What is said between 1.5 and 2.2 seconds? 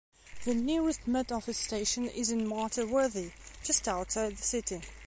station